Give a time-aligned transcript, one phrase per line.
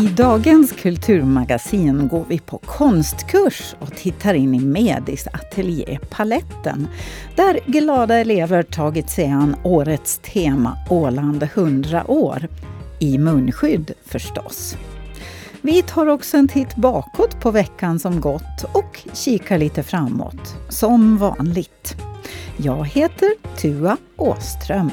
[0.00, 6.88] I dagens kulturmagasin går vi på konstkurs och tittar in i Medis ateljé Paletten
[7.36, 12.48] där glada elever tagit sig an årets tema Åland 100 år.
[12.98, 14.76] I munskydd förstås.
[15.60, 21.18] Vi tar också en titt bakåt på veckan som gått och kikar lite framåt, som
[21.18, 21.96] vanligt.
[22.56, 24.90] Jag heter Tua Åström.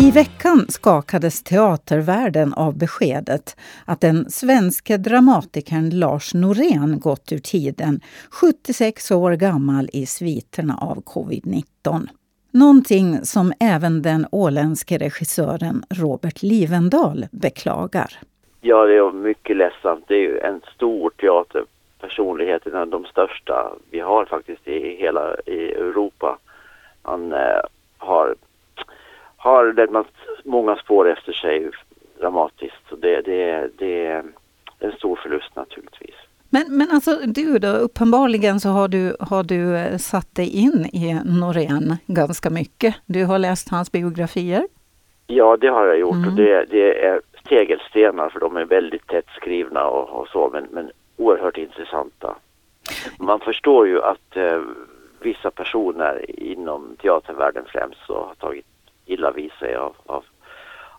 [0.00, 3.56] I veckan skakades teatervärlden av beskedet
[3.86, 10.96] att den svenska dramatikern Lars Norén gått ur tiden, 76 år gammal i sviterna av
[10.96, 12.08] covid-19.
[12.52, 18.10] Någonting som även den åländske regissören Robert Livendal beklagar.
[18.60, 20.04] Ja, det är mycket ledsamt.
[20.08, 25.36] Det är ju en stor teaterpersonlighet, en av de största vi har faktiskt i hela
[25.46, 26.38] i Europa.
[27.02, 27.60] Han eh,
[27.98, 28.34] har
[29.38, 30.06] har lämnat
[30.44, 31.70] många spår efter sig
[32.20, 32.88] dramatiskt.
[32.88, 34.24] Så det, det, det är
[34.78, 36.14] en stor förlust naturligtvis.
[36.50, 40.86] Men, men alltså du då, uppenbarligen så har du, har du eh, satt dig in
[40.92, 42.94] i Norén ganska mycket.
[43.06, 44.68] Du har läst hans biografier?
[45.26, 46.28] Ja, det har jag gjort mm.
[46.28, 50.66] och det, det är tegelstenar för de är väldigt tätt skrivna och, och så men,
[50.70, 52.36] men oerhört intressanta.
[53.18, 54.60] Man förstår ju att eh,
[55.20, 58.66] vissa personer inom teatervärlden främst så har tagit
[59.08, 60.24] illa vid sig av, av,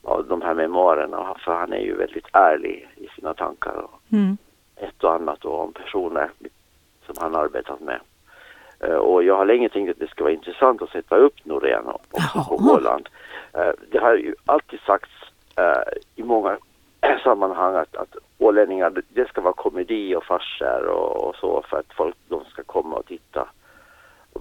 [0.01, 1.35] av de här memoarerna.
[1.45, 4.37] För han är ju väldigt ärlig i sina tankar och mm.
[4.75, 6.29] ett och annat och om personer
[7.05, 7.99] som han arbetat med.
[8.83, 11.87] Uh, och jag har länge tänkt att det ska vara intressant att sätta upp Norén
[11.87, 13.09] också på Åland.
[13.57, 15.11] Uh, det har ju alltid sagts
[15.59, 16.57] uh, i många
[17.23, 21.93] sammanhang att, att ålänningar, det ska vara komedi och farser och, och, så för att
[21.93, 23.47] folk de ska komma och titta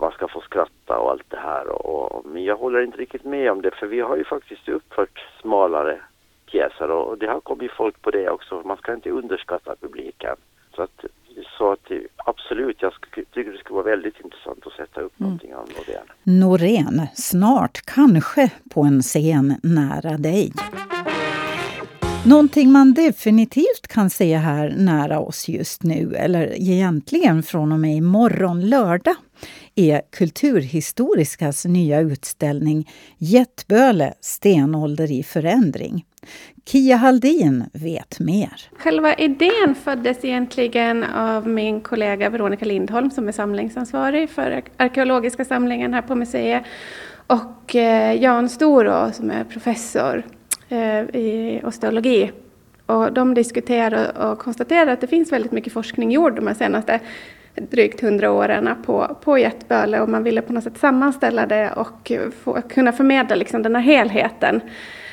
[0.01, 1.69] man ska få skratta och allt det här.
[1.69, 4.69] Och, och, men jag håller inte riktigt med om det för vi har ju faktiskt
[4.69, 6.01] uppfört smalare
[6.51, 8.63] pjäser och det har kommit folk på det också.
[8.65, 10.37] Man ska inte underskatta publiken.
[10.75, 11.05] Så att,
[11.59, 12.93] så att absolut, jag
[13.33, 15.29] tycker det skulle vara väldigt intressant att sätta upp mm.
[15.29, 16.07] någonting av Norén.
[16.23, 20.53] Norén, snart kanske på en scen nära dig.
[22.27, 27.97] Någonting man definitivt kan se här nära oss just nu, eller egentligen från och med
[27.97, 29.15] imorgon lördag,
[29.79, 36.05] är Kulturhistoriskas nya utställning Jättböle, stenålder i förändring.
[36.65, 38.71] Kia Haldin vet mer.
[38.79, 45.95] Själva idén föddes egentligen av min kollega Veronica Lindholm som är samlingsansvarig för arkeologiska samlingen
[45.95, 46.63] här på museet
[47.27, 50.23] och eh, Jan Storå som är professor
[50.69, 52.33] eh, i osteologi.
[52.87, 57.01] Och de diskuterar och konstaterar att det finns väldigt mycket forskning gjord de här senaste
[57.61, 62.13] drygt hundra åren på, på Jättböle och man ville på något sätt sammanställa det och
[62.43, 64.61] få, kunna förmedla liksom den här helheten.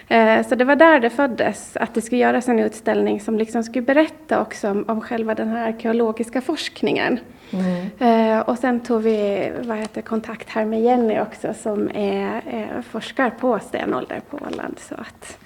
[0.08, 3.64] Eh, så det var där det föddes, att det skulle göras en utställning som liksom
[3.64, 7.20] skulle berätta också om, om själva den här arkeologiska forskningen.
[7.52, 7.90] Mm.
[8.00, 12.82] Eh, och sen tog vi vad heter, kontakt här med Jenny också som är, är
[12.82, 14.80] forskar på stenålder på Åland.
[14.80, 15.38] Så att,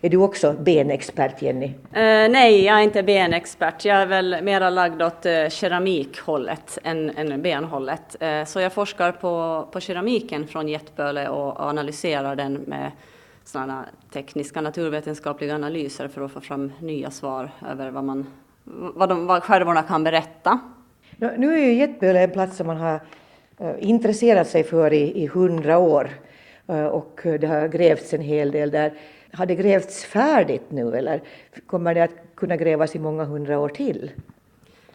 [0.00, 1.66] är du också benexpert, Jenny?
[1.66, 1.72] Uh,
[2.30, 3.84] nej, jag är inte benexpert.
[3.84, 8.16] Jag är väl mera lagd åt uh, keramikhållet än, än benhållet.
[8.22, 12.90] Uh, så jag forskar på, på keramiken från Jättböle och analyserar den med
[13.44, 18.26] sådana tekniska naturvetenskapliga analyser för att få fram nya svar över vad, man,
[18.64, 20.60] vad, de, vad skärvorna kan berätta.
[21.16, 23.00] Nu är ju Jättböle en plats som man har
[23.78, 26.10] intresserat sig för i hundra år
[26.90, 28.92] och det har grävts en hel del där.
[29.32, 31.22] Har det grävts färdigt nu eller
[31.66, 34.10] kommer det att kunna grävas i många hundra år till?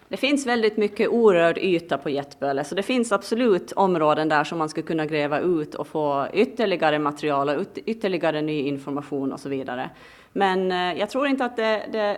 [0.08, 4.58] Det finns väldigt mycket orörd yta på Jättböle, så det finns absolut områden där som
[4.58, 9.50] man skulle kunna gräva ut och få ytterligare material och ytterligare ny information och så
[9.50, 9.90] vidare.
[10.34, 12.18] Men eh, jag tror inte att det, det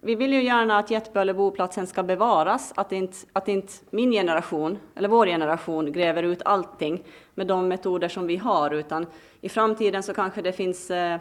[0.00, 4.78] vi vill ju gärna att Jättböle boplatsen ska bevaras, att inte, att inte min generation,
[4.94, 7.02] eller vår generation, gräver ut allting
[7.34, 9.06] med de metoder som vi har, utan
[9.40, 11.18] i framtiden så kanske det finns eh,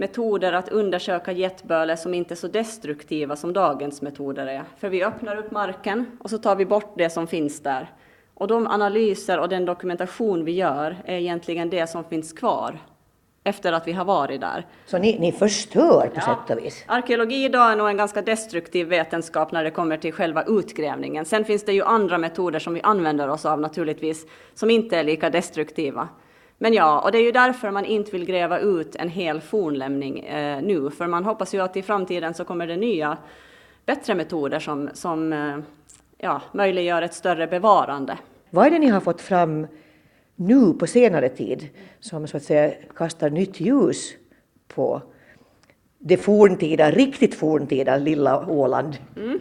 [0.00, 4.62] metoder att undersöka jetböle som inte är så destruktiva som dagens metoder är.
[4.76, 7.90] För vi öppnar upp marken och så tar vi bort det som finns där.
[8.34, 12.78] Och de analyser och den dokumentation vi gör är egentligen det som finns kvar
[13.44, 14.66] efter att vi har varit där.
[14.86, 16.20] Så ni, ni förstör på ja.
[16.20, 16.84] sätt och vis?
[16.86, 21.24] Arkeologi idag är nog en ganska destruktiv vetenskap när det kommer till själva utgrävningen.
[21.24, 25.04] Sen finns det ju andra metoder som vi använder oss av naturligtvis, som inte är
[25.04, 26.08] lika destruktiva.
[26.62, 30.18] Men ja, och det är ju därför man inte vill gräva ut en hel fornlämning
[30.18, 33.18] eh, nu, för man hoppas ju att i framtiden så kommer det nya,
[33.86, 35.58] bättre metoder som, som eh,
[36.18, 38.18] ja, möjliggör ett större bevarande.
[38.50, 39.66] Vad är det ni har fått fram
[40.36, 41.68] nu på senare tid
[42.00, 44.12] som så att säga kastar nytt ljus
[44.68, 45.02] på
[45.98, 48.96] det forntida, riktigt forntida lilla Åland?
[49.16, 49.38] Mm.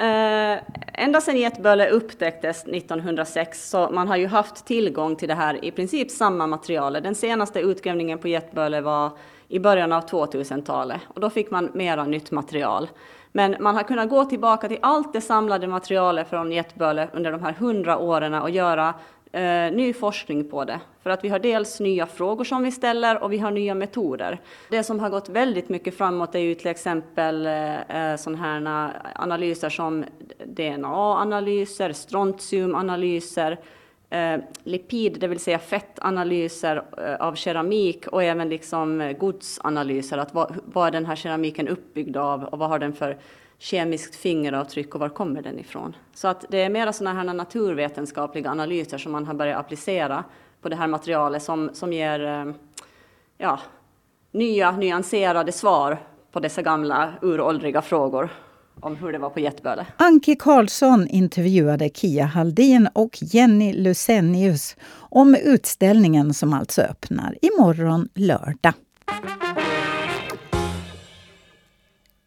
[0.00, 0.58] Eh,
[0.92, 5.70] ända sedan getböle upptäcktes 1906 så man har ju haft tillgång till det här i
[5.70, 6.92] princip samma material.
[6.92, 9.10] Den senaste utgrävningen på getböle var
[9.48, 12.88] i början av 2000-talet och då fick man mera nytt material.
[13.32, 17.42] Men man har kunnat gå tillbaka till allt det samlade materialet från getböle under de
[17.42, 18.94] här hundra åren och göra
[19.32, 20.80] eh, ny forskning på det.
[21.02, 24.40] För att vi har dels nya frågor som vi ställer och vi har nya metoder.
[24.70, 28.92] Det som har gått väldigt mycket framåt är ju till exempel eh, eh sådana här
[29.14, 30.04] analyser som
[30.44, 33.58] DNA-analyser, strontiumanalyser,
[34.10, 40.18] eh, lipid, det vill säga fettanalyser eh, av keramik och även liksom eh, godsanalyser.
[40.18, 43.18] Att vad, vad är den här keramiken uppbyggd av och vad har den för
[43.60, 45.96] kemiskt fingeravtryck och var kommer den ifrån?
[46.14, 50.24] Så att det är mera sådana här naturvetenskapliga analyser som man har börjat applicera
[50.62, 52.52] på det här materialet som, som ger eh,
[53.38, 53.60] ja,
[54.32, 55.98] nya nyanserade svar
[56.32, 58.30] på dessa gamla uråldriga frågor
[58.80, 59.86] om hur det var på Getböle.
[59.96, 68.74] Anki Karlsson intervjuade Kia Haldin och Jenny Lusenius om utställningen som alltså öppnar imorgon lördag.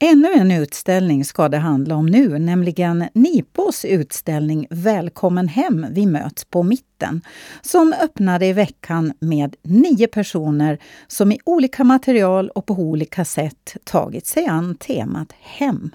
[0.06, 6.46] Ännu en utställning ska det handla om nu, nämligen Nipos utställning Välkommen hem, vi möts
[6.46, 7.22] på mitten,
[7.62, 10.78] som öppnade i veckan med nio personer
[11.08, 15.90] som i olika material och på olika sätt tagit sig an temat hem.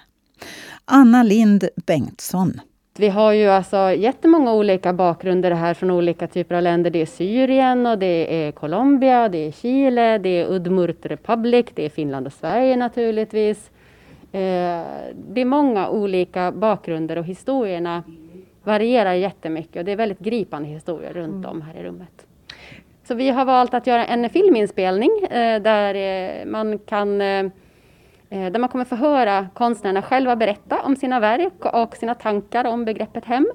[0.85, 2.61] Anna Lind Bengtsson.
[2.99, 6.91] Vi har ju alltså jättemånga olika bakgrunder här från olika typer av länder.
[6.91, 11.85] Det är Syrien och det är Colombia, det är Chile, det är Udmurt Republic, det
[11.85, 13.71] är Finland och Sverige naturligtvis.
[14.33, 14.81] Eh,
[15.15, 18.03] det är många olika bakgrunder och historierna
[18.65, 22.27] varierar jättemycket och det är väldigt gripande historier runt om här i rummet.
[23.05, 27.19] Så vi har valt att göra en filminspelning eh, där eh, man kan
[28.31, 32.85] där man kommer få höra konstnärerna själva berätta om sina verk och sina tankar om
[32.85, 33.47] begreppet hem.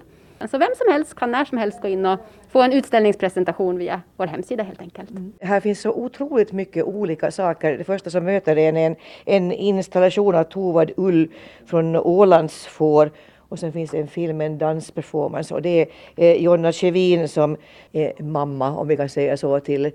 [0.51, 2.19] Så vem som helst kan när som helst gå in och
[2.51, 5.11] få en utställningspresentation via vår hemsida helt enkelt.
[5.11, 5.33] Mm.
[5.41, 7.77] Här finns så otroligt mycket olika saker.
[7.77, 8.95] Det första som möter en är en,
[9.25, 11.31] en installation av Tovad ull
[11.65, 13.11] från Ålandsfår
[13.49, 17.57] och sen finns det en film, en dansperformance och det är eh, Jonna Kjevin som
[17.91, 19.91] är mamma, om vi kan säga så, till eh,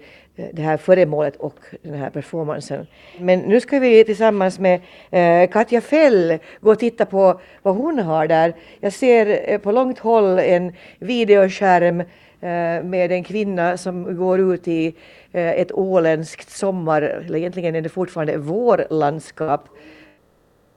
[0.53, 2.87] det här föremålet och den här performancen.
[3.19, 4.81] Men nu ska vi tillsammans med
[5.11, 8.55] eh, Katja Fell gå och titta på vad hon har där.
[8.81, 14.69] Jag ser eh, på långt håll en videoskärm eh, med en kvinna som går ut
[14.69, 14.95] i
[15.33, 19.69] eh, ett åländskt sommar, eller egentligen är det fortfarande vårlandskap.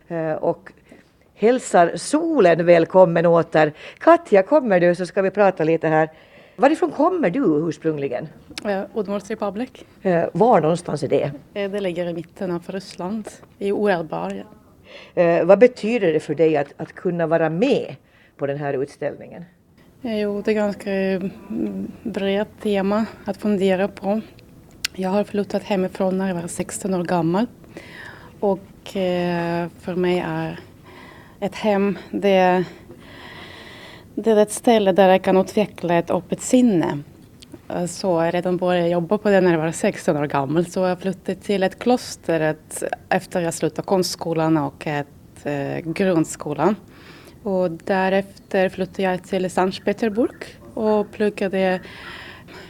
[0.08, 0.72] Eh, och
[1.42, 3.74] hälsar solen välkommen åter.
[3.98, 6.10] Katja, kommer du så ska vi prata lite här.
[6.56, 7.40] Varifrån kommer du
[7.70, 8.28] ursprungligen?
[8.66, 9.70] Eh, Udmurts Republic.
[10.02, 11.32] Eh, var någonstans är det?
[11.54, 13.30] Eh, det ligger i mitten av Ryssland,
[13.60, 14.44] i Oerbar.
[15.14, 17.96] Eh, vad betyder det för dig att, att kunna vara med
[18.38, 19.46] på den här utställningen?
[20.02, 24.22] Eh, jo, det är ganska mm, brett tema att fundera på.
[24.96, 27.46] Jag har flyttat hemifrån när jag var 16 år gammal
[28.40, 28.60] och
[29.82, 30.60] för mig är
[31.42, 32.64] ett hem, det,
[34.16, 37.00] det är ett ställe där jag kan utveckla ett öppet sinne.
[37.88, 40.66] Så jag redan började jobba på det när jag var 16 år gammal.
[40.66, 46.76] Så jag flyttade till ett kloster ett, efter jag slutade konstskolan och ett, eh, grundskolan.
[47.44, 50.36] Och därefter flyttade jag till Sankt Petersburg
[50.74, 51.80] och pluggade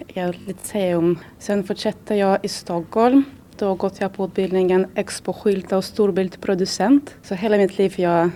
[0.08, 1.20] i Lyceum.
[1.40, 3.24] Sen fortsatte jag i Stockholm.
[3.58, 7.16] Då gått jag på utbildningen Expo-skylta och storbildproducent.
[7.24, 8.30] Så hela mitt liv jag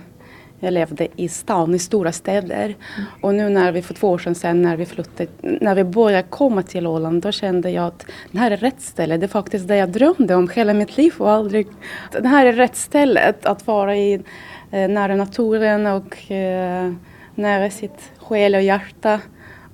[0.60, 2.64] jag levde i stan, i stora städer.
[2.64, 3.08] Mm.
[3.20, 6.28] Och nu när vi för två år sedan, sen när vi flyttade, när vi började
[6.28, 9.16] komma till Åland, då kände jag att det här är rätt ställe.
[9.16, 11.66] Det är faktiskt det jag drömde om hela mitt liv och aldrig...
[12.12, 14.14] Det här är rätt stället att vara i,
[14.70, 16.92] eh, nära naturen och eh,
[17.34, 19.20] nära sitt själ och hjärta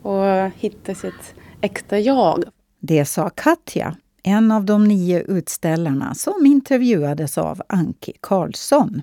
[0.03, 2.45] och hitta sitt äkta jag.
[2.81, 9.03] Det sa Katja, en av de nio utställarna som intervjuades av Anki Karlsson.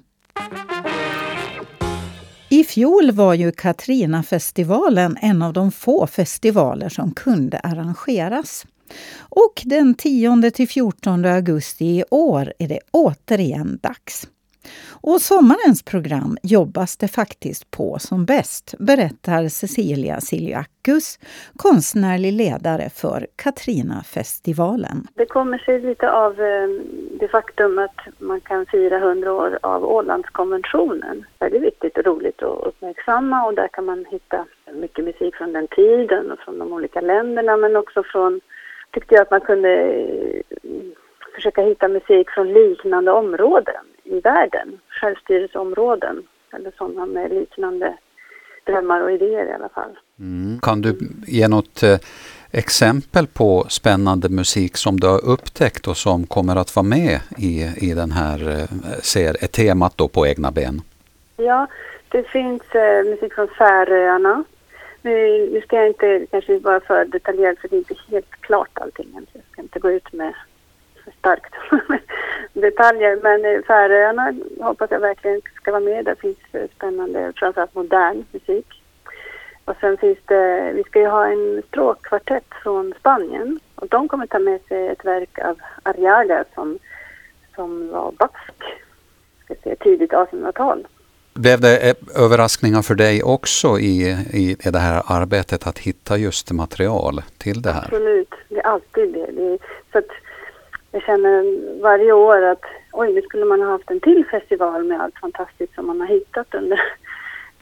[2.52, 8.66] I fjol var ju Katrinafestivalen en av de få festivaler som kunde arrangeras.
[9.20, 14.28] Och den 10 till 14 augusti i år är det återigen dags.
[15.02, 21.20] Och sommarens program jobbas det faktiskt på som bäst, berättar Cecilia Siljakus,
[21.58, 25.08] konstnärlig ledare för Katrina-festivalen.
[25.14, 26.70] Det kommer sig lite av eh,
[27.20, 31.26] det faktum att man kan fira 100 år av Ålandskonventionen.
[31.38, 35.54] Det är viktigt och roligt att uppmärksamma och där kan man hitta mycket musik från
[35.54, 38.42] den tiden och från de olika länderna men också från,
[38.92, 40.42] tyckte jag att man kunde eh,
[41.36, 46.24] försöka hitta musik från liknande områden i världen, självstyrelseområden
[46.54, 47.98] eller sådana med liknande
[48.66, 50.00] drömmar och idéer i alla fall.
[50.20, 50.60] Mm.
[50.62, 50.98] Kan du
[51.28, 51.98] ge något eh,
[52.52, 57.64] exempel på spännande musik som du har upptäckt och som kommer att vara med i,
[57.78, 60.82] i den här eh, ser, temat då på egna ben?
[61.38, 61.68] Ja,
[62.10, 64.44] det finns eh, musik från Färöarna.
[65.02, 68.70] Nu, nu ska jag inte kanske vara för detaljerad för det är inte helt klart
[68.74, 69.08] allting.
[69.34, 70.34] Jag ska inte gå ut med
[71.20, 71.54] starkt
[72.54, 73.20] detaljer.
[73.24, 76.06] Men eh, Färöarna hoppas jag verkligen ska vara med.
[76.06, 78.66] Där finns eh, spännande, framförallt modern musik.
[79.66, 83.60] Och sen finns det, vi ska ju ha en stråkkvartett från Spanien.
[83.76, 86.80] Och de kommer ta med sig ett verk av Arriaga som,
[87.56, 88.64] som var bask,
[89.46, 90.88] ska säga, tidigt 1800-tal.
[91.34, 96.52] Blev det överraskningar för dig också i, i, i det här arbetet att hitta just
[96.52, 97.84] material till det här?
[97.84, 99.32] Absolut, det är alltid det.
[99.32, 99.58] det är,
[99.92, 100.12] så att
[100.92, 101.44] jag känner
[101.82, 105.76] varje år att oj, nu skulle man ha haft en till festival med allt fantastiskt
[105.76, 106.82] som man har hittat under,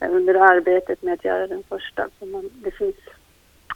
[0.00, 2.08] under arbetet med att göra den första.
[2.20, 2.94] Man, det finns,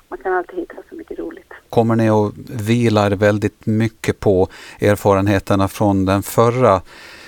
[0.08, 1.52] man kan alltid hitta så mycket roligt.
[1.68, 2.32] Kommer ni att
[2.68, 4.48] vila väldigt mycket på
[4.80, 6.80] erfarenheterna från den förra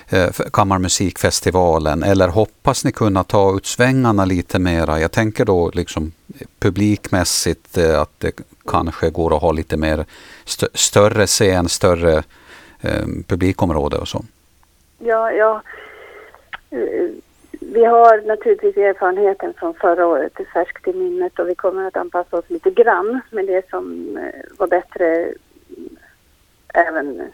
[0.08, 5.00] eh, kammarmusikfestivalen eller hoppas ni kunna ta ut svängarna lite mera?
[5.00, 6.12] Jag tänker då liksom
[6.58, 8.32] publikmässigt eh, att det
[8.66, 10.04] kanske går att ha lite mer
[10.44, 12.22] st större scen, större
[12.80, 14.24] eh, publikområde och så?
[14.98, 15.62] Ja, ja.
[17.60, 22.36] Vi har naturligtvis erfarenheten från förra året färskt i minnet och vi kommer att anpassa
[22.36, 25.96] oss lite grann med det som eh, var bättre mm,
[26.74, 27.26] även eh,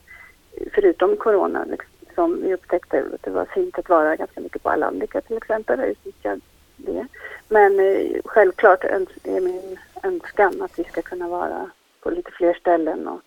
[0.75, 1.65] förutom corona.
[1.65, 5.37] Liksom, som vi upptäckte att det var fint att vara ganska mycket på Alandica till
[5.37, 6.37] exempel och utnyttja
[6.77, 7.07] det.
[7.49, 11.71] Men eh, självklart är min önskan att vi ska kunna vara
[12.01, 13.21] på lite fler ställen och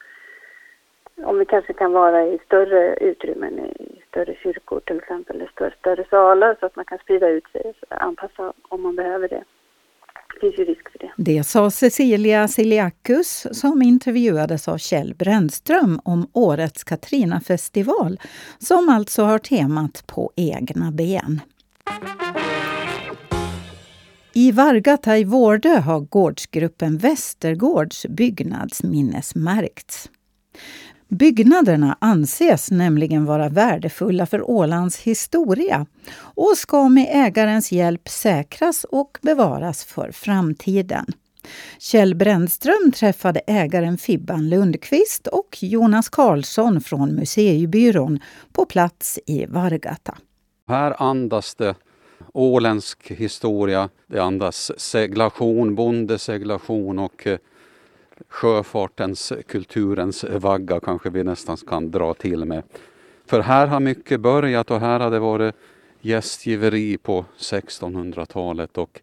[1.24, 5.74] om vi kanske kan vara i större utrymmen, i större kyrkor till exempel, eller större,
[5.80, 9.44] större salar så att man kan sprida ut sig och anpassa om man behöver det.
[10.34, 11.12] Det finns ju risk för det.
[11.18, 18.20] Det sa Cecilia Siliakus som intervjuades av Kjell Brännström om årets Katrina-festival
[18.60, 21.40] som alltså har temat På egna ben.
[24.36, 30.10] I Vargata i Vårdö har gårdsgruppen Västergårds byggnadsminnesmärkts.
[31.08, 35.86] Byggnaderna anses nämligen vara värdefulla för Ålands historia
[36.16, 41.06] och ska med ägarens hjälp säkras och bevaras för framtiden.
[41.80, 48.20] Kjell Brännström träffade ägaren Fibban Lundqvist och Jonas Karlsson från Museibyrån
[48.54, 50.18] på plats i Vargata.
[50.68, 51.76] Här andas det
[52.34, 53.90] åländsk historia.
[54.08, 57.38] Det andas seglation, bondeseglation och eh,
[58.30, 62.64] sjöfartens, kulturens vagga kanske vi nästan kan dra till med.
[63.26, 65.56] För här har mycket börjat och här har det varit
[66.02, 69.02] gästgiveri på 1600-talet och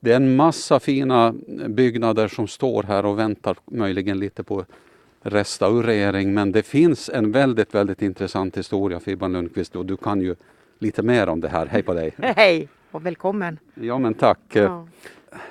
[0.00, 1.34] det är en massa fina
[1.68, 4.64] byggnader som står här och väntar möjligen lite på
[5.22, 10.34] restaurering men det finns en väldigt, väldigt intressant historia Fibban Lundqvist och du kan ju
[10.78, 11.66] lite mer om det här.
[11.66, 12.14] Hej på dig!
[12.18, 13.58] Hej och välkommen!
[13.74, 14.38] Ja men tack!
[14.48, 14.86] Ja.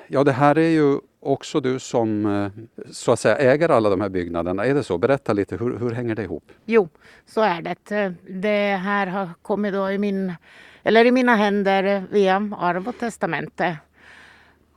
[0.06, 4.00] ja det här är ju också du som eh, så att säga äger alla de
[4.00, 4.66] här byggnaderna.
[4.66, 4.98] Är det så?
[4.98, 6.52] Berätta lite, hur, hur hänger det ihop?
[6.64, 6.88] Jo,
[7.26, 8.14] så är det.
[8.28, 10.34] Det här har kommit då i, min,
[10.82, 13.76] eller i mina händer via arv och testamente.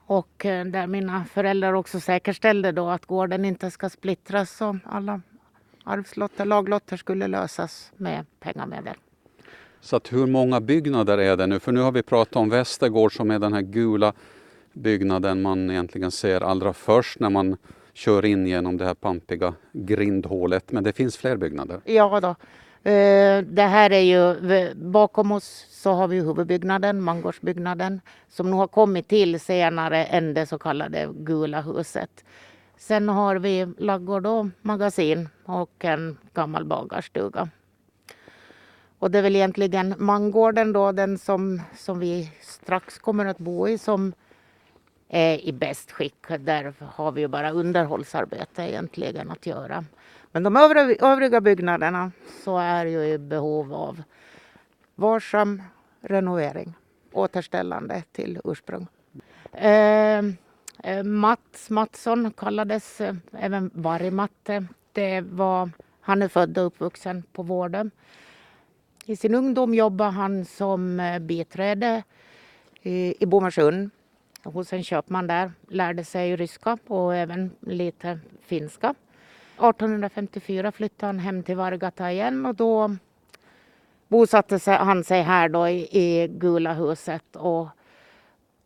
[0.06, 5.22] Och eh, där mina föräldrar också säkerställde då att gården inte ska splittras och alla
[5.84, 8.96] arvslotter, laglotter skulle lösas med pengamedel.
[9.82, 11.60] Så att hur många byggnader är det nu?
[11.60, 14.14] För nu har vi pratat om Västergård som är den här gula
[14.74, 17.58] byggnaden man egentligen ser allra först när man
[17.94, 20.72] kör in genom det här pampiga grindhålet.
[20.72, 21.82] Men det finns fler byggnader?
[21.86, 22.36] Ja då.
[22.90, 28.68] Eh, det här är ju, bakom oss så har vi huvudbyggnaden, mangårdsbyggnaden, som nog har
[28.68, 32.26] kommit till senare än det så kallade gula huset.
[32.78, 37.50] Sen har vi laggård och magasin och en gammal bagarstuga.
[39.02, 43.68] Och det är väl egentligen mangården då, den som, som vi strax kommer att bo
[43.68, 44.14] i, som
[45.10, 46.28] är i bäst skick.
[46.40, 49.86] Där har vi ju bara underhållsarbete egentligen att göra.
[50.32, 50.58] Men de
[51.02, 52.12] övriga, byggnaderna
[52.44, 54.04] så är ju i behov av
[54.96, 55.64] varsam
[56.02, 56.74] renovering,
[57.12, 58.88] återställande till ursprung.
[59.54, 60.38] Ehm,
[60.84, 64.66] eh, Mats Mattsson kallades eh, även Vargmatte.
[64.92, 65.70] Det var,
[66.02, 67.90] han är född och uppvuxen på Vårdö.
[69.12, 72.04] I sin ungdom jobbade han som eh, biträde
[72.82, 73.90] eh, i, Bomarsund
[74.44, 75.52] hos en köpman där.
[75.68, 78.90] Lärde sig ryska och även lite finska.
[78.90, 82.96] 1854 flyttade han hem till Vargata igen och då
[84.08, 87.68] bosatte han sig här då i, i Gula huset och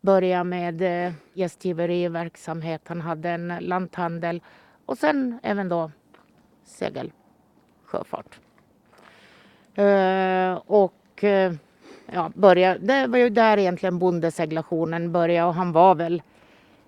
[0.00, 2.82] började med eh, gästgiveriverksamhet.
[2.88, 4.42] Han hade en lanthandel
[4.86, 5.90] och sen även då
[6.64, 8.40] segelsjöfart.
[9.76, 11.52] Eh, och eh,
[12.12, 16.22] ja, började, det var ju där egentligen bondeseglationen började och han var väl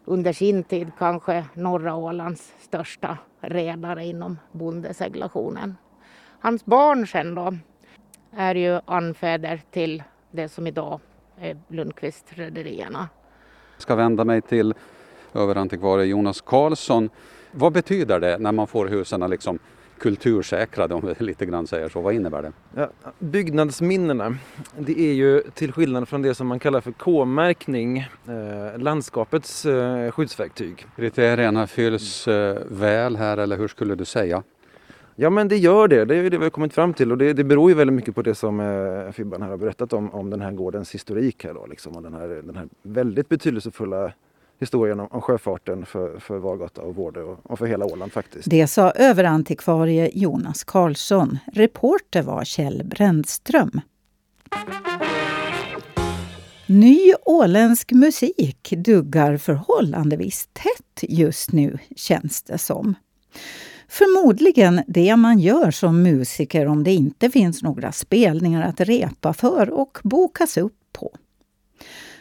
[0.04, 5.76] under sin tid kanske norra Ålands största redare inom bondeseglationen.
[6.40, 7.54] Hans barn sen då
[8.36, 11.00] är ju anfäder till det som idag
[11.40, 13.08] är Lundqvist-rederierna.
[13.74, 14.74] Jag ska vända mig till
[15.34, 17.10] överantikvarie Jonas Karlsson.
[17.52, 19.58] Vad betyder det när man får husen liksom
[19.98, 22.00] kultursäkrade om vi lite grann säger så.
[22.00, 22.52] Vad innebär det?
[22.74, 24.36] Ja, byggnadsminnena,
[24.78, 30.10] det är ju till skillnad från det som man kallar för K-märkning, eh, landskapets eh,
[30.10, 30.86] skyddsverktyg.
[30.96, 34.42] Kriterierna fylls eh, väl här eller hur skulle du säga?
[35.20, 37.32] Ja men det gör det, det är det vi har kommit fram till och det,
[37.32, 40.30] det beror ju väldigt mycket på det som eh, Fibban här har berättat om, om
[40.30, 44.12] den här gårdens historik här då liksom och den här, den här väldigt betydelsefulla
[44.58, 48.50] historien om, sjöfarten för, för Vargata och Vårdö och, och för hela Åland faktiskt.
[48.50, 51.38] Det sa överantikvarie Jonas Karlsson.
[51.52, 53.80] Reporter var Kjell Brändström.
[56.66, 62.94] Ny åländsk musik duggar förhållandevis tätt just nu, känns det som.
[63.88, 69.70] Förmodligen det man gör som musiker om det inte finns några spelningar att repa för
[69.70, 71.16] och bokas upp på.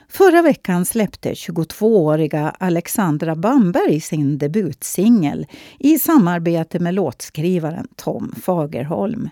[0.09, 5.45] Förra veckan släppte 22-åriga Alexandra Bamberg sin debutsingel
[5.79, 9.29] i samarbete med låtskrivaren Tom Fagerholm.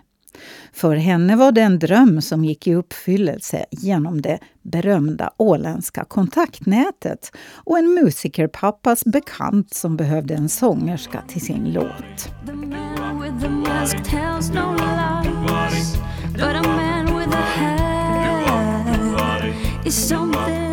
[0.74, 7.32] För henne var det en dröm som gick i uppfyllelse genom det berömda åländska kontaktnätet
[7.54, 12.30] och en musikerpappas bekant som behövde en sångerska till sin låt
[19.86, 20.66] is something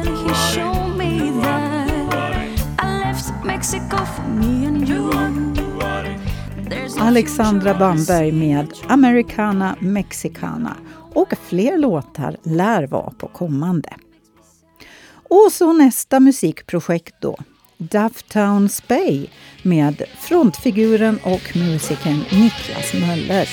[7.01, 10.77] Alexandra Bamberg med Americana Mexicana
[11.15, 13.89] och fler låtar lär vara på kommande.
[15.13, 17.37] Och så nästa musikprojekt då.
[17.77, 19.27] Dufftown Spay
[19.63, 23.49] med frontfiguren och musikern Niklas Möller.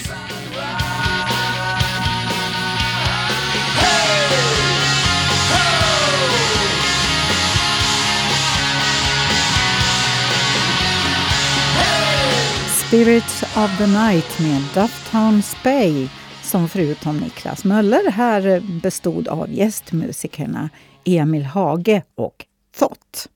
[12.89, 16.07] Spirits of the Night med Dufftown Spay
[16.43, 20.69] som förutom Niklas Möller här bestod av gästmusikerna
[21.05, 22.45] Emil Hage och
[22.77, 23.29] Thott.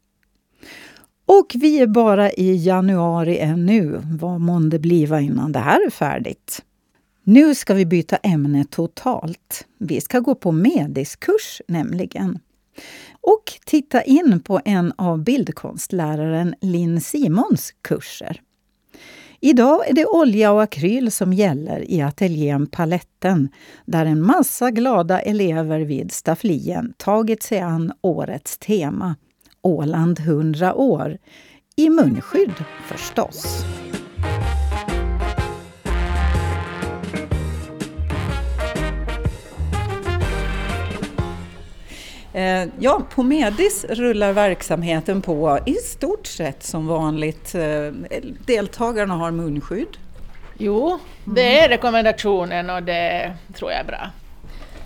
[1.26, 4.02] Och vi är bara i januari ännu.
[4.04, 6.62] Vad månde bliva innan det här är färdigt?
[7.24, 9.68] Nu ska vi byta ämne totalt.
[9.78, 12.40] Vi ska gå på mediskurs nämligen.
[13.22, 18.42] Och titta in på en av bildkonstläraren Linn Simons kurser.
[19.46, 23.50] Idag är det olja och akryl som gäller i ateljén Paletten
[23.86, 29.16] där en massa glada elever vid stafflien tagit sig an årets tema,
[29.62, 31.18] Åland 100 år,
[31.76, 32.54] i munskydd
[32.88, 33.66] förstås.
[42.80, 47.56] Ja, på Medis rullar verksamheten på i stort sett som vanligt.
[47.56, 47.92] Eh,
[48.46, 49.98] deltagarna har munskydd.
[50.58, 54.10] Jo, det är rekommendationen och det tror jag är bra.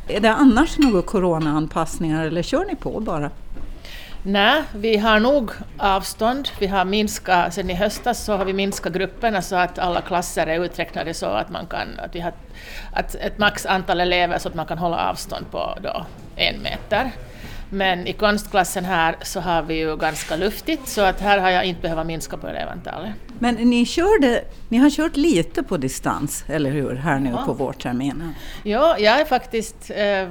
[0.07, 3.31] Är det annars några coronaanpassningar eller kör ni på bara?
[4.23, 6.49] Nej, vi har nog avstånd.
[6.59, 10.47] Vi har minskat, sen i höstas så har vi minskat grupperna så att alla klasser
[10.47, 12.33] är uträknade så att man kan, att vi har
[12.93, 16.05] att ett max antal elever så att man kan hålla avstånd på då
[16.35, 17.11] en meter.
[17.69, 21.65] Men i konstklassen här så har vi ju ganska luftigt så att här har jag
[21.65, 23.26] inte behövt minska på elevantalet.
[23.39, 27.43] Men ni, körde, ni har kört lite på distans, eller hur, här nu ja.
[27.45, 28.35] på vårterminen?
[28.63, 30.29] Ja, jag är faktiskt eh,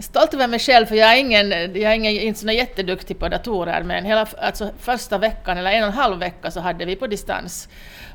[0.00, 3.28] stolt över mig själv, för jag är, ingen, jag är ingen, inte så jätteduktig på
[3.28, 6.96] datorer, men hela alltså, första veckan, eller en och en halv vecka, så hade vi
[6.96, 7.68] på distans.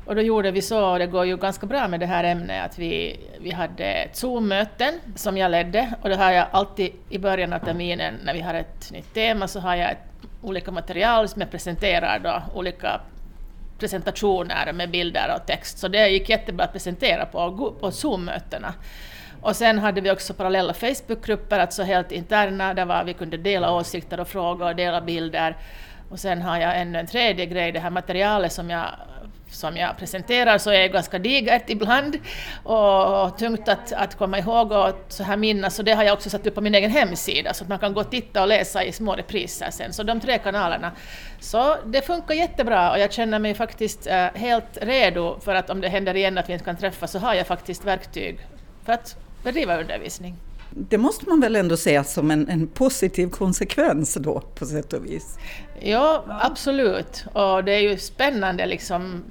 [0.04, 2.64] Och då gjorde vi så, och det går ju ganska bra med det här ämnet,
[2.64, 7.52] att vi, vi hade Zoom-möten som jag ledde, och det har jag alltid i början
[7.52, 9.98] av terminen, när vi har ett nytt tema, så har jag ett,
[10.42, 13.00] olika material som jag presenterar då, olika
[13.82, 18.74] presentationer med bilder och text, så det gick jättebra att presentera på, på Zoom-mötena.
[19.40, 23.74] Och sen hade vi också parallella Facebookgrupper, alltså helt interna, där var vi kunde dela
[23.74, 25.56] åsikter och frågor och dela bilder.
[26.10, 28.86] Och sen har jag ännu en tredje grej, det här materialet som jag
[29.52, 32.18] som jag presenterar så är ganska digert ibland
[32.62, 35.74] och tungt att, att komma ihåg och så här minnas.
[35.74, 37.94] Så det har jag också satt upp på min egen hemsida så att man kan
[37.94, 39.92] gå och titta och läsa i små repriser sen.
[39.92, 40.92] Så de tre kanalerna.
[41.40, 45.80] Så det funkar jättebra och jag känner mig faktiskt eh, helt redo för att om
[45.80, 48.38] det händer igen att vi inte kan träffas så har jag faktiskt verktyg
[48.84, 50.36] för att bedriva undervisning.
[50.74, 55.06] Det måste man väl ändå säga som en, en, positiv konsekvens då på sätt och
[55.06, 55.38] vis?
[55.80, 57.24] Ja, absolut.
[57.32, 59.24] Och det är ju spännande liksom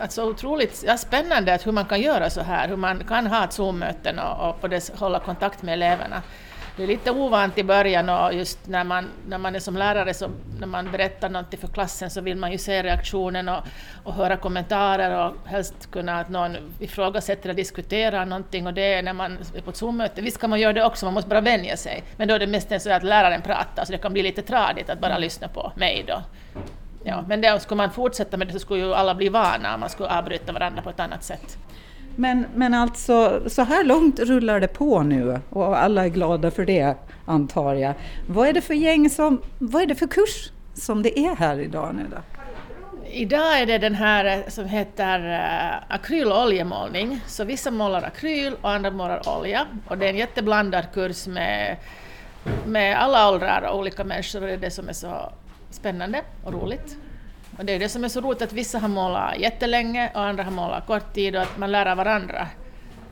[0.00, 3.48] alltså otroligt ja, spännande att hur man kan göra så här, hur man kan ha
[3.50, 6.22] Zoom-möten och, och på det hålla kontakt med eleverna
[6.76, 10.14] det är lite ovant i början och just när man, när man är som lärare,
[10.14, 13.60] så när man berättar något för klassen så vill man ju se reaktionen och,
[14.04, 19.02] och höra kommentarer och helst kunna att någon ifrågasätter och diskuterar någonting och det är
[19.02, 20.20] när man är på ett Zoom-möte.
[20.22, 22.02] Visst kan man göra det också, man måste bara vänja sig.
[22.16, 24.90] Men då är det mest så att läraren pratar så det kan bli lite tradigt
[24.90, 25.20] att bara mm.
[25.20, 26.22] lyssna på mig då.
[27.04, 29.90] Ja, men det, skulle man fortsätta med det så skulle ju alla bli vana, man
[29.90, 31.58] skulle avbryta varandra på ett annat sätt.
[32.16, 36.66] Men, men alltså, så här långt rullar det på nu och alla är glada för
[36.66, 36.94] det,
[37.26, 37.94] antar jag.
[38.28, 41.60] Vad är det för gäng som, vad är det för kurs som det är här
[41.60, 42.16] idag nu då?
[43.10, 47.20] Idag är det den här eh, som heter eh, uh, akryl och oljemålning.
[47.26, 49.66] Så vissa målar akryl och andra målar olja.
[49.88, 51.76] Och det är en jätteblandad kurs med,
[52.66, 55.32] med alla åldrar och olika människor och det är det som är så
[55.70, 56.96] spännande och roligt.
[57.58, 60.44] Och det är det som är så roligt att vissa har målat jättelänge och andra
[60.44, 62.48] har målat kort tid och att man lär av varandra.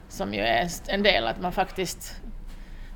[0.09, 2.15] Som ju är en del, att man faktiskt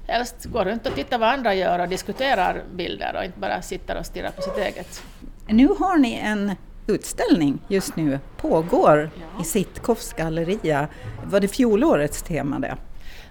[0.06, 3.98] helst går runt och tittar vad andra gör och diskuterar bilder och inte bara sitter
[3.98, 5.02] och stirrar på sitt eget.
[5.46, 6.52] Nu har ni en
[6.86, 9.42] utställning just nu, pågår ja.
[9.42, 10.88] i Sitkofs galleria.
[11.24, 12.76] Var det fjolårets tema det?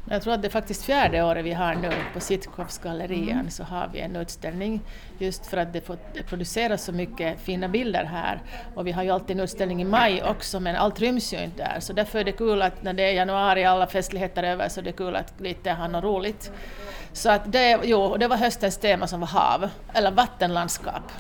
[0.10, 3.50] Jag tror att det är faktiskt fjärde året vi har nu på Sitkovsgallerian mm.
[3.50, 4.82] så har vi en utställning
[5.18, 5.82] just för att det,
[6.26, 8.42] produceras så mycket fina bilder här.
[8.76, 11.64] Och vi har ju alltid en utställning i maj också men allt ryms ju inte
[11.64, 14.70] där så därför är det kul att när det är januari alla festligheter är över
[14.70, 16.52] så det är kul att lite ha något roligt.
[17.14, 21.12] Så att det, jo, det var höstens tema som var hav, eller vattenlandskap.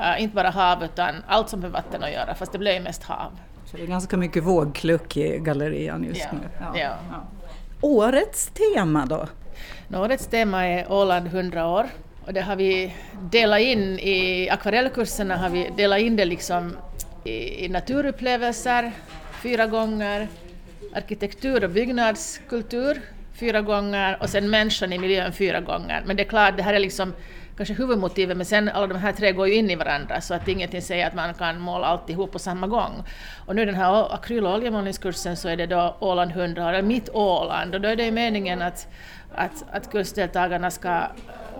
[0.00, 3.02] Uh, inte bara hav utan allt som har vatten att göra fast det blev mest
[3.02, 3.38] hav.
[3.64, 6.48] Så det är ganska mycket vågkluck i gallerian just ja, nu.
[6.60, 6.78] Ja.
[6.80, 7.22] ja.
[7.80, 9.28] Årets tema då?
[9.98, 11.86] Årets tema är Åland 100 år
[12.26, 12.94] och det har vi
[13.30, 16.76] delat in i akvarellkurserna har vi delat in det liksom
[17.24, 18.92] i, i naturupplevelser
[19.42, 20.28] fyra gånger,
[20.94, 23.00] arkitektur och byggnadskultur
[23.34, 26.02] fyra gånger och sen människan i miljön fyra gånger.
[26.06, 27.12] Men det är klart, det här är liksom
[27.60, 30.48] kanske huvudmotivet, men sen alla de här tre går ju in i varandra så att
[30.48, 33.04] ingenting säger att man kan måla alltihop på samma gång.
[33.46, 37.08] Och nu den här akryl och oljemålningskursen så är det då Åland 100 eller mitt
[37.08, 38.88] Åland och då är det ju meningen att,
[39.34, 41.02] att, att kursdeltagarna ska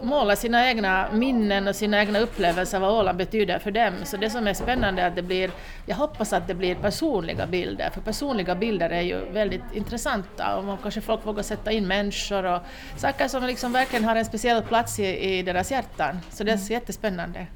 [0.02, 3.94] måla sina egna minnen och sina egna upplevelser vad Åland betyder för dem.
[4.04, 5.50] Så det som är spännande är att det blir,
[5.86, 10.64] jag hoppas att det blir personliga bilder, för personliga bilder är ju väldigt intressanta och
[10.64, 12.60] man kanske folk vågar sätta in människor och
[12.96, 16.20] saker som liksom verkligen har en speciell plats i, i deras hjärtan.
[16.30, 16.66] Så det är mm.
[16.66, 17.46] jättespännande.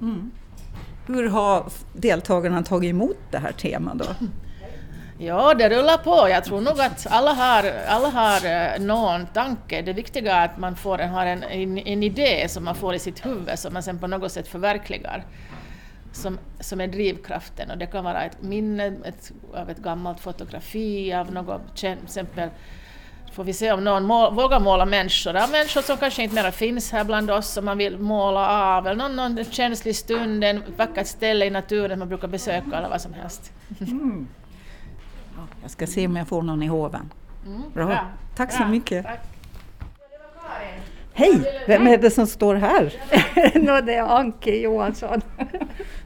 [0.00, 0.30] Mm.
[1.06, 4.04] Hur har deltagarna tagit emot det här temat då?
[5.18, 6.28] Ja, det rullar på.
[6.28, 9.82] Jag tror nog att alla har, alla har eh, någon tanke.
[9.82, 12.94] Det viktiga är att man får en, har en, en, en idé som man får
[12.94, 15.24] i sitt huvud som man sen på något sätt förverkligar.
[16.12, 21.14] Som, som är drivkraften och det kan vara ett minne ett, av ett gammalt fotografi
[21.14, 22.48] av något, till exempel
[23.32, 26.52] får vi se om någon mål, vågar måla människor, av människor som kanske inte mera
[26.52, 30.62] finns här bland oss som man vill måla av, eller någon, någon känslig stund, en
[30.76, 33.52] vackert ställe i naturen man brukar besöka eller vad som helst.
[33.80, 34.28] Mm.
[35.62, 37.12] Jag ska se om jag får någon i hoven.
[37.46, 37.86] Mm, bra.
[37.86, 38.06] bra.
[38.36, 38.68] Tack så bra.
[38.68, 39.04] mycket.
[39.04, 39.20] Tack.
[41.18, 41.64] Hej!
[41.66, 42.92] Vem är det som står här?
[43.58, 45.20] no, det är Anki Johansson.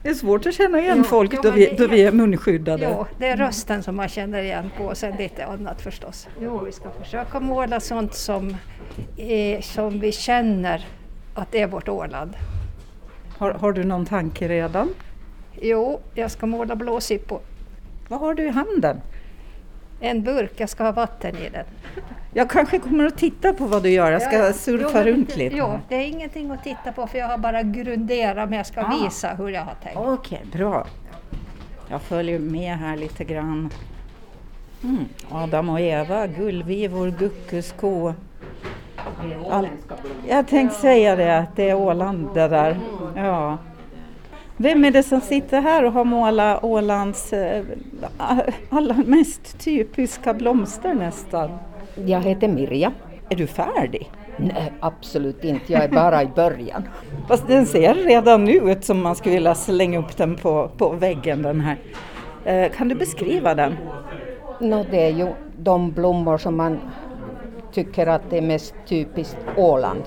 [0.02, 2.94] det är svårt att känna igen jo, folk jo, då, vi, då vi är munskyddade.
[2.98, 6.28] Jo, det är rösten som man känner igen på och sen lite annat förstås.
[6.40, 8.56] Jo, vi ska försöka måla sånt som,
[9.16, 10.86] är, som vi känner
[11.34, 12.36] att det är vårt Åland.
[13.38, 14.88] Har, har du någon tanke redan?
[15.60, 17.40] Jo, jag ska måla blåsippor.
[18.08, 19.00] Vad har du i handen?
[20.00, 21.64] En burk, jag ska ha vatten i den.
[22.34, 25.36] Jag kanske kommer att titta på vad du gör, jag ska Ja, surfa jo, runt
[25.36, 25.56] lite.
[25.56, 28.80] Jo, det är ingenting att titta på för jag har bara grunderat men jag ska
[28.80, 28.98] Ah.
[29.04, 29.96] visa hur jag har tänkt.
[29.98, 30.86] Okej, bra.
[31.88, 33.70] Jag följer med här lite grann.
[34.84, 35.04] Mm.
[35.30, 38.12] Adam och Eva, gullvivor, guckusko.
[39.50, 39.68] All...
[40.28, 42.78] Jag tänkte säga det, att det är Åland det där.
[43.16, 43.58] Ja.
[44.62, 47.64] Vem är det som sitter här och har målat Ålands eh,
[48.70, 51.50] allra mest typiska blomster nästan?
[52.04, 52.92] Jag heter Mirja.
[53.28, 54.10] Är du färdig?
[54.36, 55.72] Nej, absolut inte.
[55.72, 56.88] Jag är bara i början.
[57.28, 60.88] Fast den ser redan nu ut som man skulle vilja slänga upp den på, på
[60.88, 61.76] väggen den här.
[62.44, 63.76] Eh, kan du beskriva den?
[64.60, 65.26] Nå, det är ju
[65.58, 66.78] de blommor som man
[67.72, 70.02] tycker att det är mest typiskt Åland.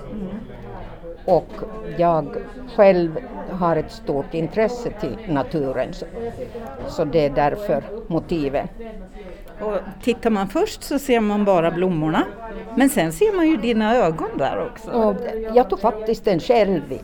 [1.25, 1.49] Och
[1.97, 2.27] jag
[2.75, 3.19] själv
[3.53, 6.05] har ett stort intresse till naturen så,
[6.87, 8.67] så det är därför motiven.
[9.59, 12.23] Och tittar man först så ser man bara blommorna.
[12.75, 14.91] Men sen ser man ju dina ögon där också.
[14.91, 15.15] Och
[15.55, 16.81] jag tog faktiskt en själv.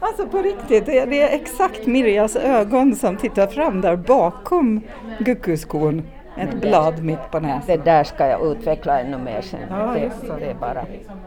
[0.00, 4.80] Alltså på riktigt, det är exakt Mirjas ögon som tittar fram där bakom
[5.18, 6.02] guckuskon.
[6.36, 7.62] Ett blad mitt på näsan.
[7.66, 9.60] Det där ska jag utveckla ännu mer sen.
[9.70, 10.50] Ja, det, det.
[10.50, 10.84] är bara.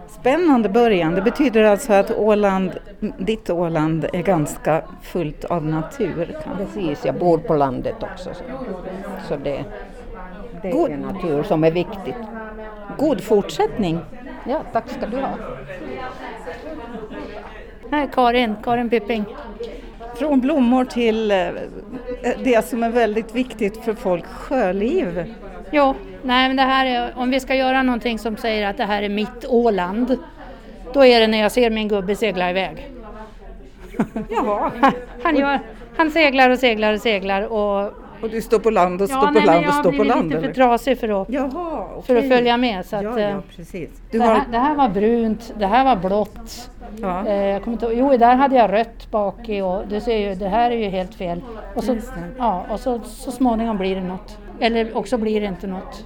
[0.07, 1.15] Spännande början.
[1.15, 2.71] Det betyder alltså att Åland,
[3.17, 6.37] ditt Åland är ganska fullt av natur.
[6.57, 8.29] Precis, jag bor på landet också.
[8.33, 8.43] Så,
[9.27, 9.63] så det,
[10.61, 12.15] det God- är natur som är viktigt.
[12.97, 13.99] God fortsättning!
[14.47, 15.29] Ja, tack ska du ha.
[17.89, 19.25] Nej, Karin, Karin Pipping.
[20.19, 21.37] Från blommor till eh,
[22.43, 25.35] det som är väldigt viktigt för folk, sjöliv.
[25.71, 28.85] Jo, nej men det här är, om vi ska göra någonting som säger att det
[28.85, 30.17] här är mitt Åland,
[30.93, 32.91] då är det när jag ser min gubbe segla iväg.
[34.29, 34.71] Jaha.
[35.23, 35.59] Han, gör,
[35.97, 37.93] han seglar och seglar och seglar och...
[38.21, 40.03] Och du står på land och ja, står på nej, land och står Jag på
[40.03, 40.29] land?
[40.29, 42.85] lite för trasig för att, Jaha, för att följa med.
[42.85, 43.89] Så att, ja, eh, ja, precis.
[44.11, 44.35] Du det, har...
[44.35, 46.69] här, det här var brunt, det här var blått.
[47.01, 47.27] Ja.
[47.27, 50.35] Eh, jag kommer inte, jo, där hade jag rött bak i och du ser ju,
[50.35, 51.41] det här är ju helt fel.
[51.75, 51.97] Och så,
[52.37, 54.37] ja, och så, så småningom blir det något.
[54.59, 56.05] Eller också blir det inte något.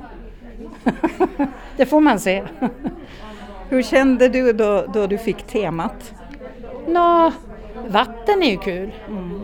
[1.78, 2.44] det får man se.
[3.70, 6.14] Hur kände du då, då du fick temat?
[6.88, 7.32] Nå,
[7.88, 8.92] vatten är ju kul.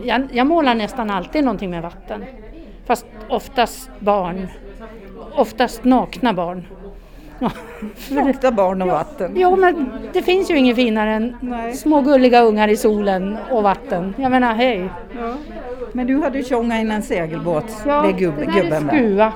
[0.04, 2.24] Jag, jag målar nästan alltid någonting med vatten.
[2.86, 4.48] Fast oftast barn.
[5.34, 6.66] Oftast nakna barn.
[8.10, 9.32] Nakna barn och vatten.
[9.36, 11.34] Jo, men det finns ju inget finare än
[11.74, 14.14] små gulliga ungar i solen och vatten.
[14.18, 14.88] Jag menar, hej.
[15.92, 18.86] Men du hade tjongat in en segelbåt, Ja, det är gubb, det där är gubben
[18.86, 18.92] där.
[18.94, 19.32] Skua.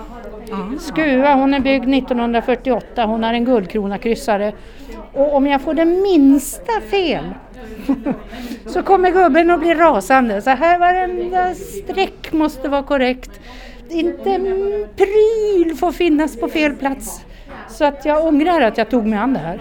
[0.80, 4.52] Skua, hon är byggd 1948, hon har en guldkronakryssare.
[5.12, 7.24] Och om jag får det minsta fel
[8.66, 10.42] så kommer gubben att bli rasande.
[10.42, 13.40] Så här varenda streck måste vara korrekt.
[13.88, 14.42] Inte en
[14.96, 17.20] pryl får finnas på fel plats.
[17.74, 19.58] Så att jag ångrar att jag tog mig an det här.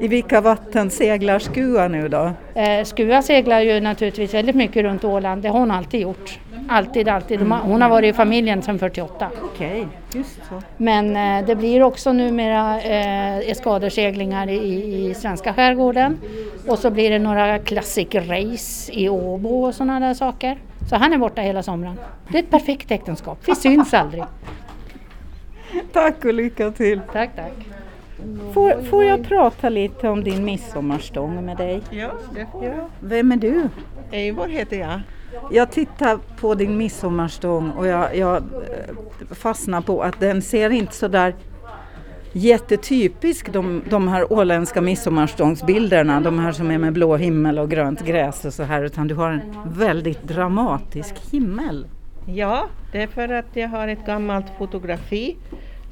[0.00, 2.32] I vilka vatten seglar Skua nu då?
[2.54, 6.38] Eh, Skua seglar ju naturligtvis väldigt mycket runt Åland, det har hon alltid gjort.
[6.68, 7.40] Alltid, alltid.
[7.40, 9.30] Hon har varit i familjen sedan 48.
[9.44, 10.62] Okej, just så.
[10.76, 16.18] Men eh, det blir också numera eh, eskaderseglingar i, i svenska skärgården.
[16.68, 20.58] Och så blir det några classic race i Åbo och sådana där saker.
[20.90, 21.98] Så han är borta hela sommaren.
[22.28, 24.24] Det är ett perfekt äktenskap, vi syns aldrig.
[25.94, 27.00] Tack och lycka till!
[27.12, 27.52] Tack, tack.
[28.52, 31.82] Får, får jag prata lite om din midsommarstång med dig?
[31.90, 32.90] Ja, det får jag.
[33.00, 33.68] Vem är du?
[34.10, 35.00] Eivor heter jag.
[35.50, 38.42] Jag tittar på din midsommarstång och jag, jag eh,
[39.30, 41.34] fastnar på att den ser inte så där
[42.32, 48.04] jättetypisk de, de här åländska midsommarstångsbilderna, de här som är med blå himmel och grönt
[48.04, 51.86] gräs och så här, utan du har en väldigt dramatisk himmel.
[52.26, 55.36] Ja, det är för att jag har ett gammalt fotografi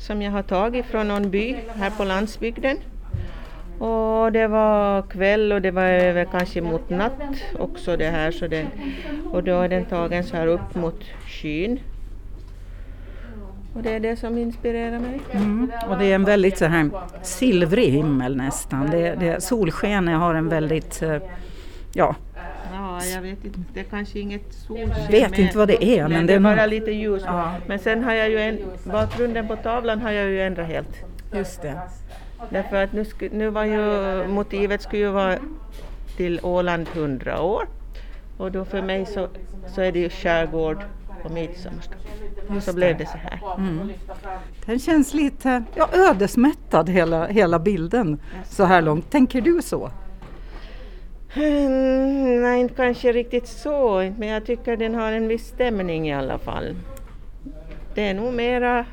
[0.02, 2.76] som jag har tagit från någon by här på landsbygden.
[3.78, 7.22] Och det var kväll och det var över kanske mot natt
[7.58, 8.30] också det här.
[8.30, 8.66] Så den,
[9.30, 11.80] och då är den tagen så här upp mot skyn.
[13.74, 15.20] Och det är det som inspirerar mig.
[15.32, 15.72] Mm.
[15.88, 16.90] Och det är en väldigt så här
[17.22, 18.90] silvrig himmel nästan.
[18.90, 21.18] Det, det, solskenet har en väldigt, eh,
[21.92, 22.16] ja,
[23.00, 24.88] Ja, jag vet inte, det är kanske inget solsken.
[25.10, 27.22] Vet med- inte vad det är, men Nej, det är bara lite ljus.
[27.66, 30.96] Men sen har jag ju en, bakgrunden på tavlan har jag ju ändrat helt.
[31.34, 31.80] Just det.
[32.50, 35.38] Därför att nu, sku, nu var ju motivet skulle ju vara
[36.16, 37.68] till Åland 100 år.
[38.36, 39.28] Och då för mig så,
[39.74, 40.84] så är det ju skärgård
[41.24, 41.98] och midsommarstång.
[42.54, 43.40] Just Så blev det så här.
[43.58, 43.90] Mm.
[44.66, 49.10] Den känns lite ja, ödesmättad hela, hela bilden så här långt.
[49.10, 49.90] Tänker du så?
[51.34, 56.14] Mm, nej, inte kanske riktigt så, men jag tycker den har en viss stämning i
[56.14, 56.76] alla fall.
[57.94, 58.86] Det är nog mera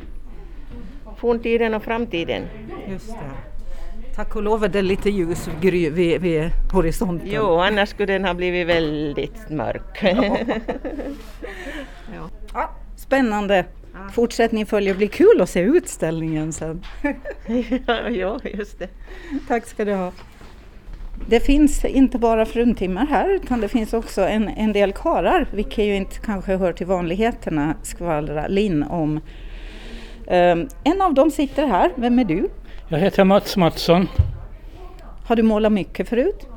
[1.17, 2.43] forntiden och framtiden.
[2.88, 4.15] Just det.
[4.15, 7.30] Tack och lov är det lite ljus vid, vid, vid horisonten.
[7.32, 10.04] Jo, annars skulle den ha blivit väldigt mörk.
[12.13, 12.30] ja.
[12.54, 13.65] Ja, spännande!
[14.13, 14.93] Fortsättning följer.
[14.93, 16.84] Det blir kul att se utställningen sen.
[18.10, 18.89] ja, just det.
[19.47, 20.12] Tack ska du ha.
[21.27, 25.86] Det finns inte bara fruntimmer här utan det finns också en, en del karar, vilket
[25.86, 29.19] ju inte kanske hör till vanligheterna, skvallra Linn om.
[30.27, 32.49] Um, en av dem sitter här, vem är du?
[32.88, 34.08] Jag heter Mats Mattsson.
[35.25, 36.47] Har du målat mycket förut?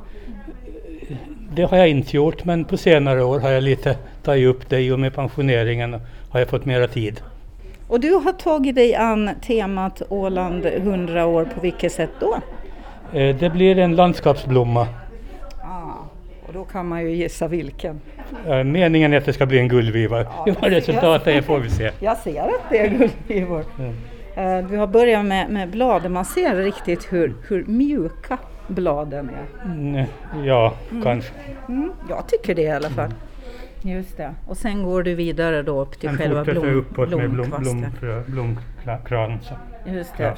[1.54, 4.80] Det har jag inte gjort men på senare år har jag lite tagit upp det
[4.80, 7.20] i och med pensioneringen har jag fått mera tid.
[7.88, 12.38] Och du har tagit dig an temat Åland 100 år, på vilket sätt då?
[13.12, 14.88] Eh, det blir en landskapsblomma.
[15.60, 15.94] Ah,
[16.46, 18.00] och då kan man ju gissa vilken.
[18.64, 20.20] Meningen är att det ska bli en guldviva.
[20.22, 21.90] Ja, Vad resultatet är får vi se.
[22.00, 23.64] Jag ser att det är guldvivor.
[23.78, 24.68] Mm.
[24.68, 29.70] Du har börjat med, med bladen, man ser riktigt hur, hur mjuka bladen är.
[29.70, 30.06] Mm,
[30.44, 31.02] ja, mm.
[31.02, 31.32] kanske.
[31.68, 33.14] Mm, jag tycker det i alla fall.
[33.82, 34.34] Just det.
[34.48, 37.80] Och sen går du vidare då upp till sen själva blom, uppåt blomkvasten.
[37.80, 37.92] med
[38.26, 39.56] blom, blomkransen.
[39.86, 40.36] Just det.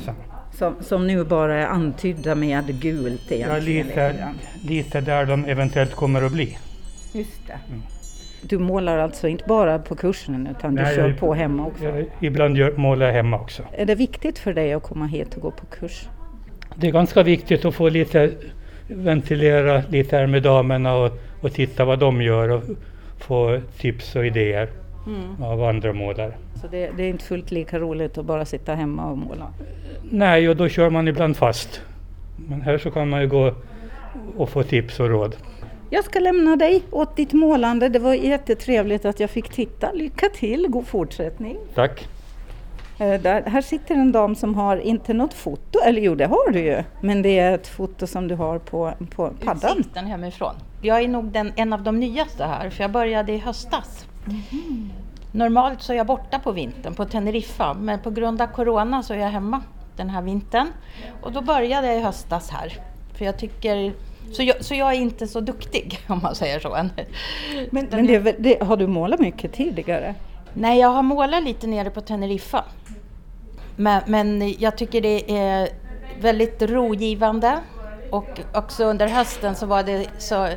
[0.59, 3.51] Som, som nu bara är antydda med gult egentligen.
[3.51, 6.59] Ja, lite, lite där de eventuellt kommer att bli.
[7.13, 7.59] Just det.
[7.69, 7.83] Mm.
[8.43, 11.85] Du målar alltså inte bara på kursen utan Nej, du kör jag, på hemma också?
[11.85, 13.63] Jag, ibland gör, målar jag hemma också.
[13.73, 16.09] Är det viktigt för dig att komma hit och gå på kurs?
[16.75, 18.31] Det är ganska viktigt att få lite
[18.89, 22.63] ventilera lite här med damerna och, och titta vad de gör och
[23.19, 24.69] få tips och idéer
[25.07, 25.43] mm.
[25.43, 26.33] av andra målare.
[26.65, 29.53] Så det, det, är inte fullt lika roligt att bara sitta hemma och måla?
[30.11, 31.81] Nej, och då kör man ibland fast.
[32.49, 33.55] Men här så kan man ju gå
[34.37, 35.37] och få tips och råd.
[35.91, 37.89] Jag ska lämna dig åt ditt målande.
[37.89, 39.93] Det var jättetrevligt att jag fick titta.
[39.93, 41.59] Lycka till, god fortsättning.
[41.75, 42.09] Tack.
[42.99, 46.51] Eh, där, här sitter en dam som har inte något foto, eller jo det har
[46.51, 49.79] du ju, men det är ett foto som du har på, på paddan.
[49.79, 50.55] Utsikten hemifrån.
[50.83, 54.07] Jag är nog den, en av de nyaste här, för jag började i höstas.
[54.27, 54.91] Mm.
[55.35, 59.15] Normalt så är jag borta på vintern på Teneriffa, men på grund av Corona så
[59.15, 59.63] är jag hemma
[59.97, 60.69] den här vintern.
[61.23, 62.73] Och då började jag i höstas här,
[63.15, 63.93] för jag tycker
[64.33, 66.89] så jag, så jag är inte så duktig om man säger så.
[67.71, 70.15] Men, men det, det, har du målat mycket tidigare?
[70.53, 72.65] Nej, jag har målat lite nere på Teneriffa.
[73.77, 75.69] Men, men jag tycker det är
[76.21, 77.59] väldigt rogivande
[78.11, 80.49] och också under hösten så var det så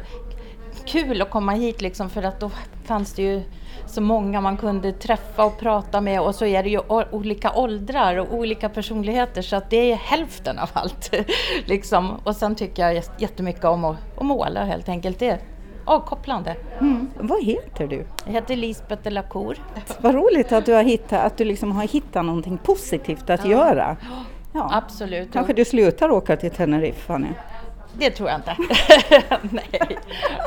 [0.87, 2.51] kul att komma hit liksom för att då
[2.85, 3.41] fanns det ju
[3.85, 6.79] så många man kunde träffa och prata med och så är det ju
[7.11, 11.13] olika åldrar och olika personligheter så att det är hälften av allt.
[11.65, 12.15] liksom.
[12.23, 15.19] Och sen tycker jag jättemycket om att, att måla helt enkelt.
[15.19, 15.39] Det är
[15.85, 16.55] avkopplande.
[16.79, 17.09] Mm.
[17.19, 18.05] Vad heter du?
[18.25, 19.57] Jag heter Lisbeth de la Cour.
[20.01, 23.51] Vad roligt att du har hittat, att du liksom har hittat någonting positivt att ja.
[23.51, 23.97] göra.
[24.53, 24.69] Ja.
[24.73, 25.33] Absolut.
[25.33, 27.27] Kanske du slutar åka till Teneriffa nu?
[27.99, 28.55] Det tror jag inte.
[29.51, 29.97] Nej.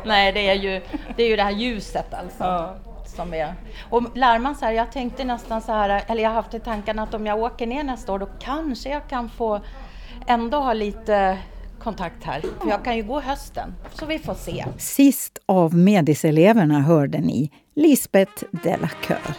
[0.05, 0.81] Nej, det är ju
[1.17, 2.45] det, är ju det här ljuset alltså.
[2.45, 2.75] Ja.
[3.07, 3.55] Som är.
[3.91, 6.61] Och lär man så här, jag tänkte nästan så här, eller jag har haft i
[6.61, 9.61] tankarna att om jag åker ner nästa år då kanske jag kan få
[10.27, 11.39] ändå ha lite
[11.83, 12.41] kontakt här.
[12.41, 14.65] För jag kan ju gå hösten, så vi får se.
[14.79, 19.37] Sist av Mediseleverna hörde ni Lisbeth Delacour.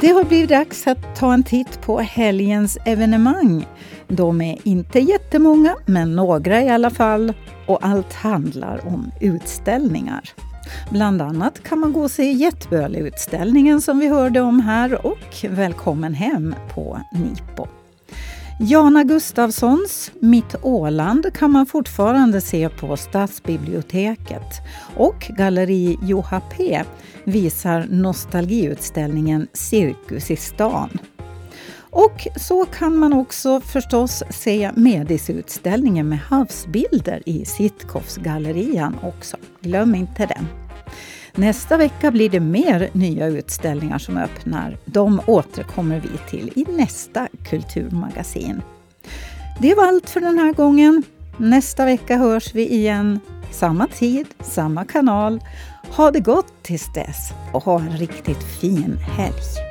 [0.00, 3.66] Det har blivit dags att ta en titt på helgens evenemang.
[4.08, 7.32] De är inte jättemånga, men några i alla fall.
[7.66, 10.20] Och allt handlar om utställningar.
[10.90, 16.14] Bland annat kan man gå och se Jätteböleutställningen som vi hörde om här och Välkommen
[16.14, 17.79] hem på Nipo.
[18.62, 24.62] Jana Gustafssons Mitt Åland kan man fortfarande se på Stadsbiblioteket
[24.96, 26.82] och Galleri Joha P
[27.24, 30.98] visar nostalgiutställningen Cirkus i stan.
[31.90, 39.36] Och så kan man också förstås se Medisutställningen med havsbilder i Sitkovsgallerian också.
[39.60, 40.59] Glöm inte den.
[41.34, 44.78] Nästa vecka blir det mer nya utställningar som öppnar.
[44.84, 48.62] De återkommer vi till i nästa kulturmagasin.
[49.60, 51.02] Det var allt för den här gången.
[51.36, 53.20] Nästa vecka hörs vi igen.
[53.50, 55.40] Samma tid, samma kanal.
[55.90, 59.69] Ha det gott tills dess och ha en riktigt fin helg.